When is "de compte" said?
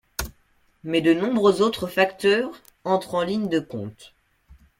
3.49-4.15